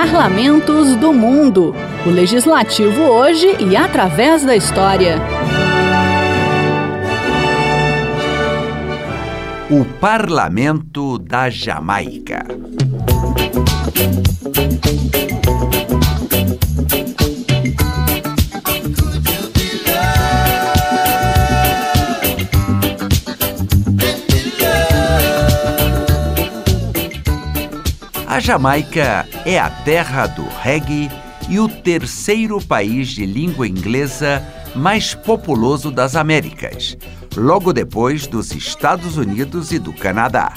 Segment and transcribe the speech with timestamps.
[0.00, 1.74] Parlamentos do Mundo.
[2.06, 5.16] O legislativo hoje e através da história.
[9.68, 12.46] O Parlamento da Jamaica.
[28.50, 31.08] Jamaica é a terra do reggae
[31.48, 36.98] e o terceiro país de língua inglesa mais populoso das Américas,
[37.36, 40.52] logo depois dos Estados Unidos e do Canadá.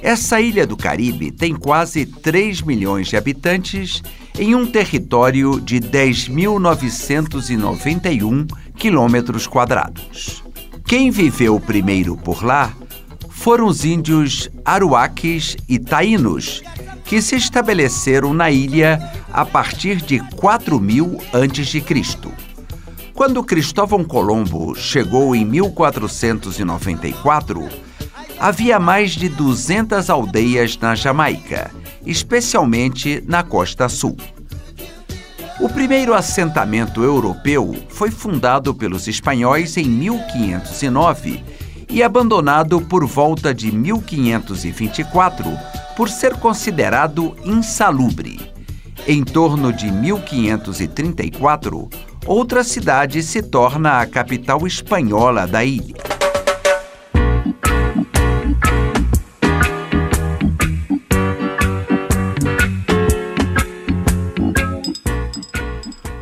[0.00, 4.04] Essa ilha do Caribe tem quase 3 milhões de habitantes
[4.38, 10.44] em um território de 10.991 quilômetros quadrados.
[10.86, 12.72] Quem viveu primeiro por lá
[13.30, 16.62] foram os índios aruaques e taínos,
[17.06, 18.98] que se estabeleceram na ilha
[19.32, 21.84] a partir de 4000 a.C.
[23.14, 27.68] Quando Cristóvão Colombo chegou em 1494,
[28.38, 31.70] havia mais de 200 aldeias na Jamaica,
[32.04, 34.16] especialmente na costa sul.
[35.58, 41.42] O primeiro assentamento europeu foi fundado pelos espanhóis em 1509
[41.88, 45.48] e abandonado por volta de 1524
[45.96, 48.52] por ser considerado insalubre.
[49.08, 51.88] Em torno de 1534,
[52.26, 55.96] outra cidade se torna a capital espanhola da ilha.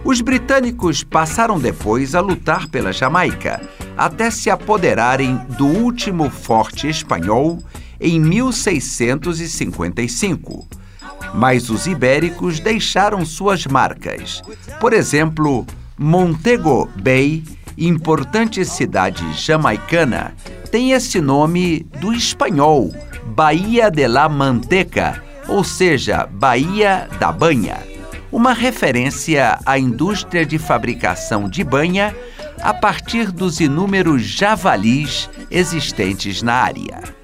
[0.04, 3.60] Os britânicos passaram depois a lutar pela Jamaica,
[3.96, 7.58] até se apoderarem do último forte espanhol
[8.00, 10.66] em 1655.
[11.34, 14.42] Mas os ibéricos deixaram suas marcas.
[14.80, 15.66] Por exemplo,
[15.98, 17.42] Montego Bay,
[17.78, 20.34] importante cidade jamaicana,
[20.70, 22.92] tem esse nome do espanhol,
[23.26, 27.78] Bahia de la Manteca, ou seja, Bahia da Banha,
[28.32, 32.14] uma referência à indústria de fabricação de banha
[32.60, 37.23] a partir dos inúmeros javalis existentes na área.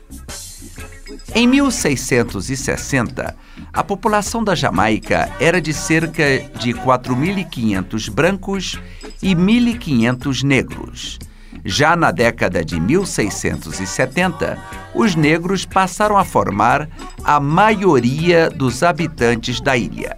[1.32, 3.36] Em 1660,
[3.72, 6.24] a população da Jamaica era de cerca
[6.58, 8.80] de 4.500 brancos
[9.22, 11.18] e 1.500 negros.
[11.64, 14.58] Já na década de 1670,
[14.94, 16.88] os negros passaram a formar
[17.22, 20.16] a maioria dos habitantes da ilha.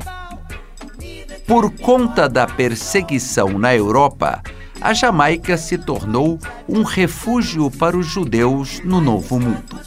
[1.46, 4.40] Por conta da perseguição na Europa,
[4.80, 9.78] a Jamaica se tornou um refúgio para os judeus no Novo Mundo.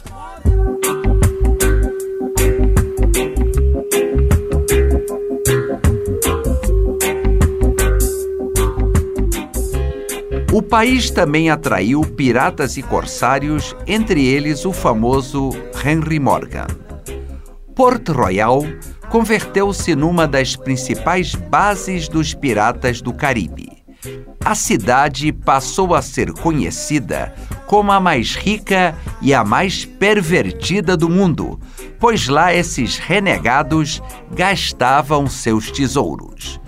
[10.56, 15.50] O país também atraiu piratas e corsários, entre eles o famoso
[15.84, 16.66] Henry Morgan.
[17.74, 18.62] Port Royal
[19.10, 23.70] converteu-se numa das principais bases dos piratas do Caribe.
[24.42, 27.34] A cidade passou a ser conhecida
[27.66, 31.60] como a mais rica e a mais pervertida do mundo,
[32.00, 34.00] pois lá esses renegados
[34.32, 36.58] gastavam seus tesouros.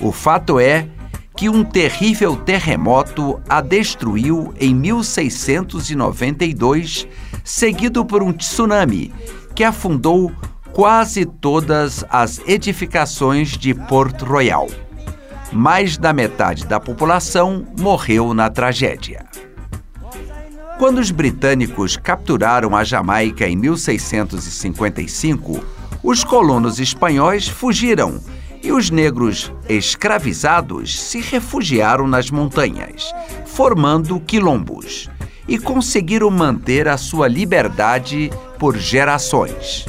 [0.00, 0.88] O fato é
[1.36, 7.08] que um terrível terremoto a destruiu em 1692,
[7.42, 9.12] seguido por um tsunami
[9.54, 10.30] que afundou
[10.72, 14.68] quase todas as edificações de Port Royal.
[15.52, 19.24] Mais da metade da população morreu na tragédia.
[20.78, 25.64] Quando os britânicos capturaram a Jamaica em 1655,
[26.02, 28.20] os colonos espanhóis fugiram
[28.64, 33.14] e os negros escravizados se refugiaram nas montanhas,
[33.44, 35.10] formando quilombos,
[35.46, 39.84] e conseguiram manter a sua liberdade por gerações.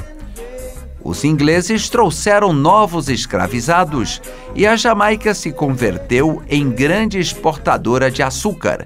[1.01, 4.21] Os ingleses trouxeram novos escravizados
[4.53, 8.83] e a Jamaica se converteu em grande exportadora de açúcar,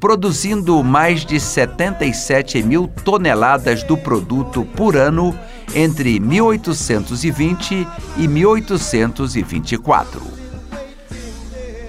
[0.00, 5.38] produzindo mais de 77 mil toneladas do produto por ano
[5.74, 7.86] entre 1820
[8.16, 10.22] e 1824.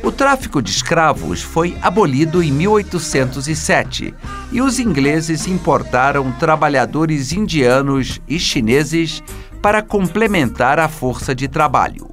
[0.03, 4.13] O tráfico de escravos foi abolido em 1807
[4.51, 9.21] e os ingleses importaram trabalhadores indianos e chineses
[9.61, 12.09] para complementar a força de trabalho.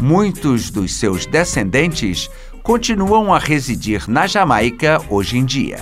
[0.00, 2.30] Muitos dos seus descendentes
[2.62, 5.78] continuam a residir na Jamaica hoje em dia.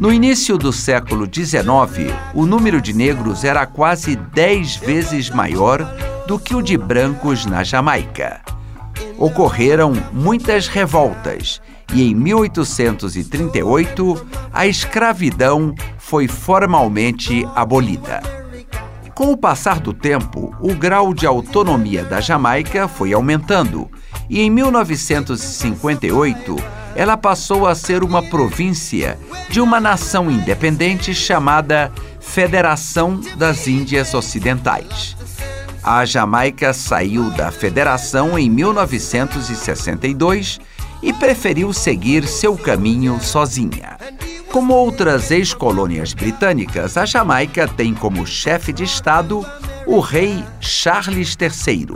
[0.00, 5.84] No início do século XIX, o número de negros era quase dez vezes maior
[6.26, 8.40] do que o de brancos na Jamaica.
[9.18, 11.60] Ocorreram muitas revoltas
[11.92, 18.22] e em 1838 a escravidão foi formalmente abolida.
[19.14, 23.86] Com o passar do tempo, o grau de autonomia da Jamaica foi aumentando
[24.30, 31.90] e em 1958 ela passou a ser uma província de uma nação independente chamada
[32.20, 35.16] Federação das Índias Ocidentais.
[35.82, 40.60] A Jamaica saiu da federação em 1962
[41.02, 43.96] e preferiu seguir seu caminho sozinha.
[44.52, 49.46] Como outras ex-colônias britânicas, a Jamaica tem como chefe de Estado
[49.86, 51.86] o rei Charles III.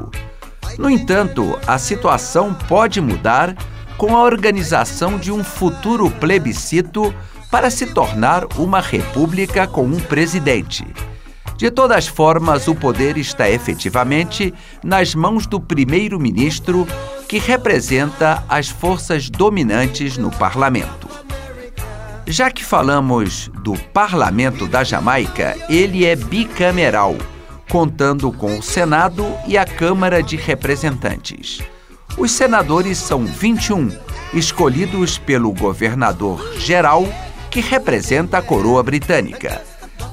[0.79, 3.57] No entanto, a situação pode mudar
[3.97, 7.15] com a organização de um futuro plebiscito
[7.51, 10.85] para se tornar uma república com um presidente.
[11.57, 14.53] De todas formas, o poder está efetivamente
[14.83, 16.87] nas mãos do primeiro-ministro,
[17.29, 21.09] que representa as forças dominantes no parlamento.
[22.27, 27.15] Já que falamos do parlamento da Jamaica, ele é bicameral,
[27.71, 31.63] contando com o Senado e a Câmara de Representantes.
[32.17, 33.91] Os senadores são 21,
[34.33, 37.07] escolhidos pelo governador geral,
[37.51, 39.61] que representa a coroa britânica.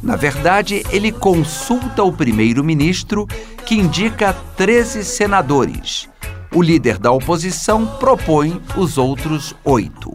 [0.02, 3.28] Na verdade, ele consulta o primeiro-ministro,
[3.66, 6.10] que indica 13 senadores.
[6.54, 10.12] O líder da oposição propõe os outros oito.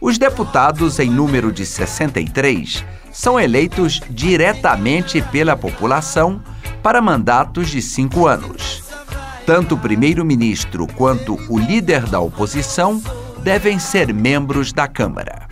[0.00, 6.42] Os deputados, em número de 63, são eleitos diretamente pela população
[6.82, 8.63] para mandatos de cinco anos.
[9.46, 12.98] Tanto o primeiro-ministro quanto o líder da oposição
[13.42, 15.43] devem ser membros da Câmara.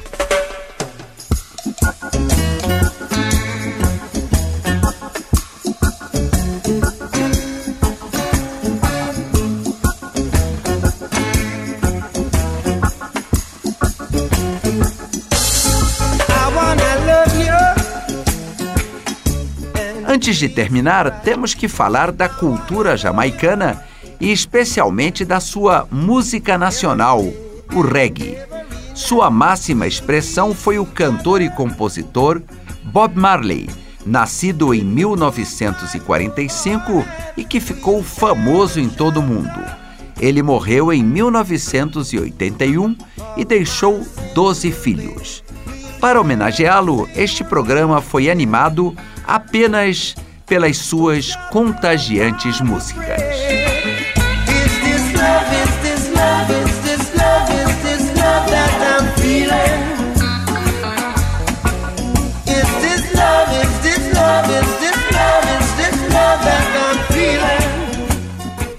[20.23, 23.83] Antes de terminar, temos que falar da cultura jamaicana
[24.21, 27.25] e especialmente da sua música nacional,
[27.75, 28.39] o reggae.
[28.95, 32.41] Sua máxima expressão foi o cantor e compositor
[32.85, 33.69] Bob Marley,
[34.07, 37.05] nascido em 1945
[37.37, 39.61] e que ficou famoso em todo o mundo.
[40.21, 42.97] Ele morreu em 1981
[43.37, 45.43] e deixou 12 filhos.
[46.03, 48.93] Para homenageá-lo, este programa foi animado
[49.25, 53.23] apenas pelas suas contagiantes músicas.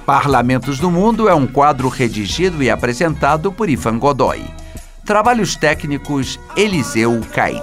[0.06, 4.63] Parlamentos do Mundo é um quadro redigido e apresentado por Ivan Godoy.
[5.06, 7.62] Trabalhos técnicos Eliseu Caires.